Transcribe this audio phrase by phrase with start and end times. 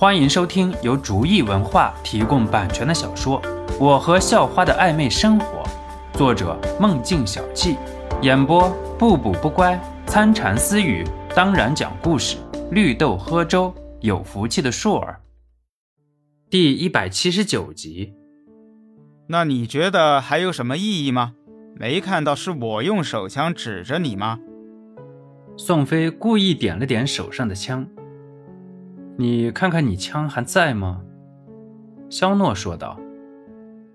[0.00, 3.42] 欢迎收听由竹意文化提供版权的小说
[3.80, 5.64] 《我和校花的暧昧生活》，
[6.16, 7.76] 作者梦境小憩，
[8.22, 9.76] 演播不补不乖、
[10.06, 12.36] 参禅私语，当然讲故事，
[12.70, 15.20] 绿豆喝粥，有福气的硕儿。
[16.48, 18.14] 第一百七十九集。
[19.26, 21.32] 那你觉得还有什么意义吗？
[21.74, 24.38] 没看到是我用手枪指着你吗？
[25.56, 27.84] 宋飞故意点了点手上的枪。
[29.20, 31.00] 你看看你枪还在吗？
[32.08, 32.96] 肖诺说道。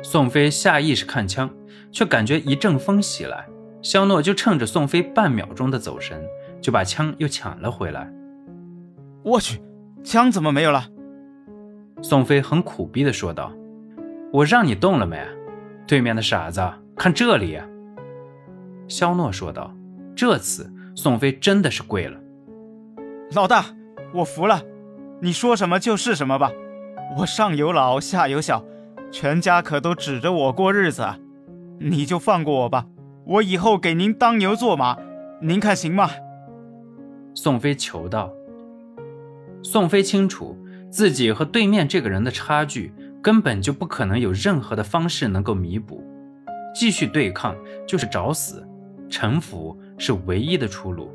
[0.00, 1.50] 宋飞下意识看枪，
[1.90, 3.44] 却感觉一阵风袭来，
[3.82, 6.22] 肖诺就趁着宋飞半秒钟的走神，
[6.60, 8.08] 就把枪又抢了回来。
[9.24, 9.60] 我去，
[10.04, 10.84] 枪怎么没有了？
[12.00, 13.52] 宋飞很苦逼的说道
[14.32, 15.20] ：“我让你动了没？
[15.84, 16.62] 对面的傻子，
[16.94, 17.58] 看这里。”
[18.86, 19.74] 肖诺说道。
[20.14, 22.18] 这次宋飞真的是跪了。
[23.34, 23.66] 老大，
[24.12, 24.60] 我服了。
[25.20, 26.52] 你说什么就是什么吧，
[27.18, 28.64] 我上有老下有小，
[29.10, 31.18] 全家可都指着我过日子啊！
[31.80, 32.86] 你就放过我吧，
[33.26, 34.96] 我以后给您当牛做马，
[35.40, 36.10] 您看行吗？
[37.34, 38.32] 宋飞求道。
[39.60, 40.56] 宋飞清楚
[40.88, 46.00] 自己和对面这个人的差距，根本就不可能有任何的方式能够弥补，
[46.72, 47.56] 继续对抗
[47.88, 48.64] 就是找死，
[49.10, 51.10] 臣服是唯一的出路。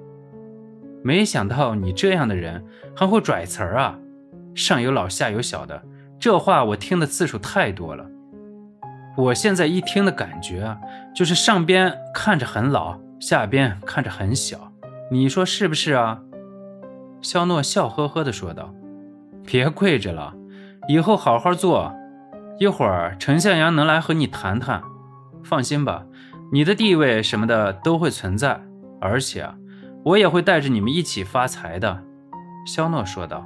[1.04, 2.64] 没想到你这样的人
[2.96, 4.00] 还会拽词儿啊！
[4.56, 5.84] 上有老下有小的，
[6.18, 8.06] 这话我听的次数太多了。
[9.18, 10.78] 我现在一听的感觉啊，
[11.14, 14.72] 就是上边看着很老，下边看着很小，
[15.12, 16.22] 你说是不是啊？
[17.22, 18.74] 肖诺笑呵呵地说道
[19.46, 20.34] ：“别跪着了，
[20.88, 21.94] 以后好好做。
[22.60, 24.82] 一会儿陈向阳能来和你谈谈，
[25.44, 26.06] 放心吧，
[26.52, 28.62] 你的地位什么的都会存在，
[29.02, 29.48] 而且。”
[30.06, 32.04] 我也会带着你们一起发财的，
[32.66, 33.46] 肖诺说道。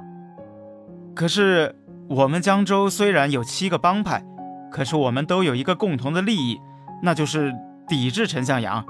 [1.14, 1.76] 可是
[2.08, 4.24] 我们江州虽然有七个帮派，
[4.70, 6.58] 可是我们都有一个共同的利益，
[7.00, 7.54] 那就是
[7.86, 8.84] 抵制陈向阳。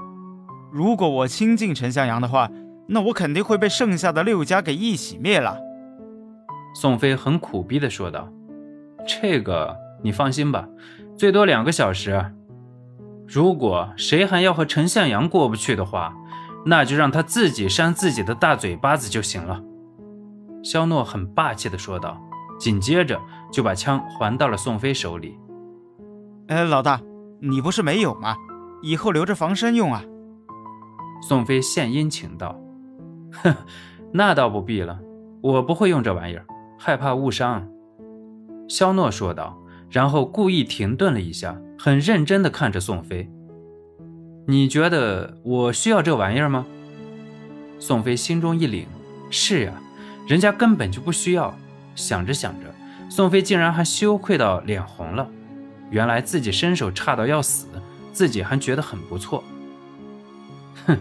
[0.71, 2.49] 如果我亲近陈向阳的话，
[2.87, 5.59] 那我肯定会被剩下的六家给一起灭了。
[6.73, 8.27] 宋飞很苦逼地说道
[9.07, 10.67] ：“这个你放心吧，
[11.15, 12.33] 最多两个小时。
[13.27, 16.15] 如果谁还要和陈向阳过不去的话。”
[16.65, 19.61] 那就让他自己扇自己的大嘴巴子就行了。”
[20.63, 22.21] 肖诺很霸气地说道，
[22.59, 23.19] 紧接着
[23.51, 25.37] 就把枪还到了宋飞手里。
[26.47, 27.01] “哎，老大，
[27.39, 28.35] 你不是没有吗？
[28.81, 30.03] 以后留着防身用啊。”
[31.21, 32.59] 宋飞献殷勤道。
[33.43, 33.55] “哼，
[34.11, 34.99] 那倒不必了，
[35.41, 36.45] 我不会用这玩意儿，
[36.77, 37.67] 害怕误伤。”
[38.67, 39.57] 肖诺说道，
[39.89, 43.31] 然后故意停顿了一下，很认真地看着宋飞。
[44.49, 46.65] 你觉得我需要这玩意儿吗？
[47.77, 48.85] 宋飞心中一凛，
[49.29, 49.73] 是呀，
[50.27, 51.55] 人家根本就不需要。
[51.93, 52.65] 想着想着，
[53.11, 55.29] 宋飞竟然还羞愧到脸红了。
[55.91, 57.67] 原来自己身手差到要死，
[58.11, 59.43] 自己还觉得很不错。
[60.87, 60.97] 哼，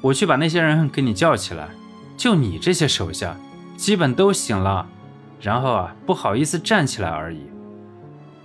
[0.00, 1.70] 我去把那些人给你叫起来。
[2.16, 3.36] 就你这些手下，
[3.76, 4.86] 基本都醒了，
[5.40, 7.40] 然后啊，不好意思站起来而已。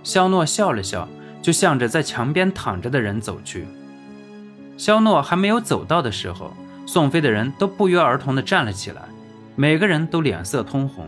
[0.02, 1.08] 肖诺笑了笑，
[1.40, 3.64] 就向着在墙边躺着的人走去。
[4.78, 6.52] 肖诺还没有走到的时候，
[6.86, 9.02] 宋飞的人都不约而同地站了起来，
[9.56, 11.06] 每个人都脸色通红。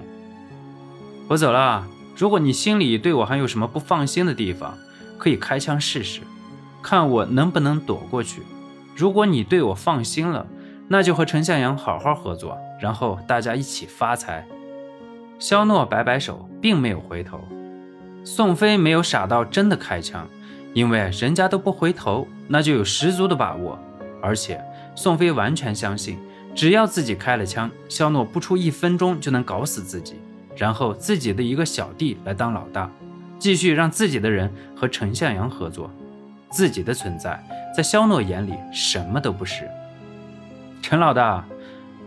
[1.29, 1.87] 我走了，
[2.17, 4.77] 如果你心里对我还有什么不放心的地方，
[5.17, 6.21] 可以开枪试试，
[6.83, 8.43] 看我能不能躲过去。
[8.97, 10.45] 如果你对我放心了，
[10.89, 14.45] 那就和陈向阳好好合作，然后大家一起发财。
[15.39, 17.41] 肖诺摆摆手，并没有回头。
[18.25, 20.27] 宋飞没有傻到真的开枪。
[20.73, 23.79] 因为人家都不回头，那就有十足的把握。
[24.23, 24.63] 而且
[24.95, 26.19] 宋飞完全相信，
[26.55, 30.17] 只要自己开了枪，肖诺不出一分钟就能搞死自己，
[30.57, 32.91] 然后自己的一个小弟来当老大，
[33.39, 35.91] 继续让自己的人和陈向阳合作。
[36.51, 37.41] 自己的存在
[37.75, 39.71] 在肖诺眼里什么都不是。
[40.83, 41.45] 陈老大，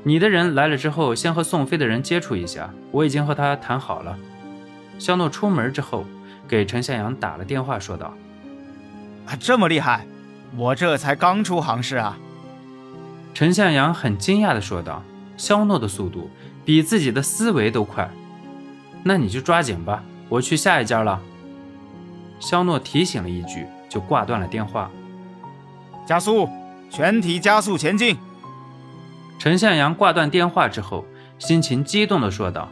[0.04, 4.18] 你的人来了之后，先和宋飞的人接触一下，我已经和他谈好了。
[5.00, 6.06] 肖诺出门之后，
[6.48, 8.14] 给陈向阳打了电话，说道。
[9.26, 10.06] 啊，这么厉害！
[10.56, 12.18] 我这才刚出行市啊。
[13.34, 15.02] 陈向阳很惊讶地说道
[15.36, 16.30] ：“肖诺的速度
[16.64, 18.10] 比自己的思维都快。”
[19.04, 21.20] 那你就抓紧吧，我去下一家了。
[22.40, 24.92] 肖诺提醒了一句，就挂断了电话。
[26.06, 26.48] 加速，
[26.90, 28.18] 全体加速前进。
[29.40, 31.06] 陈向阳挂断电话之后，
[31.40, 32.70] 心情激动地说道：“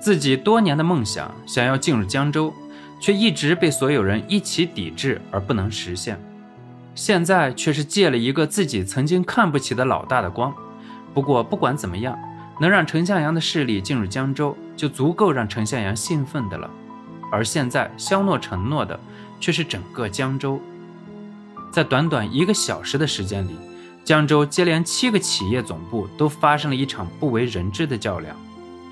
[0.00, 2.52] 自己多年的梦想，想要进入江州。”
[2.98, 6.18] 却一直被所有人一起抵制而不能实现，
[6.94, 10.54] 现在却是借了一个自己曾经看不起的老大的光。
[11.12, 12.18] 不过不管怎么样，
[12.60, 16.70] 能让陈向阳的势力进入江州，就足够让陈向阳兴奋的了，
[17.30, 18.98] 而现在肖诺承诺的
[19.38, 20.60] 却是整个江州。
[21.70, 23.56] 在短短一个小时的时间里，
[24.04, 28.34] 江州接连七个企业总部都发生了一场不为人知的较量，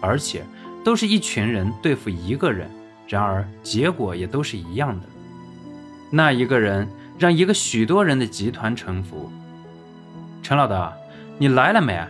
[0.00, 0.44] 而且
[0.84, 2.70] 都是一群人对付一个人，
[3.06, 5.06] 然而结果也都是一样的。
[6.10, 9.30] 那一个人让一个许多人的集团臣服。
[10.42, 10.92] 陈老大，
[11.38, 12.02] 你来了没？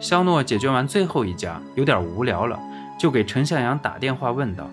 [0.00, 2.58] 肖诺解决完最后一家，有点无聊了，
[2.98, 4.68] 就给陈向阳打电话问道：“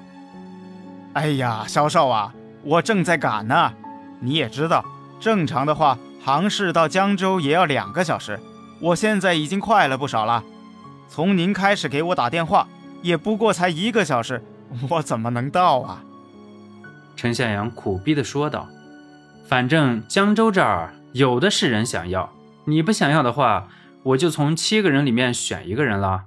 [1.13, 2.33] 哎呀，肖少啊，
[2.63, 3.73] 我正在赶呢，
[4.19, 4.83] 你也知道。”
[5.19, 8.37] 正常的话，杭市到江州也要两个小时。
[8.81, 10.43] 我现在已经快了不少了。
[11.07, 12.67] 从您开始给我打电话，
[13.01, 14.43] 也不过才一个小时，
[14.89, 16.03] 我怎么能到啊？
[17.15, 18.67] 陈向阳苦逼地说道
[19.45, 22.31] ：“反正江州这儿有的是人想要，
[22.65, 23.67] 你不想要的话，
[24.01, 26.25] 我就从七个人里面选一个人啦。”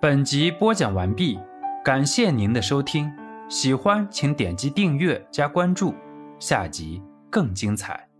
[0.00, 1.38] 本集播讲完毕，
[1.84, 3.12] 感谢您的收听。
[3.48, 5.94] 喜欢请点击订阅加关注，
[6.38, 8.11] 下集更精彩。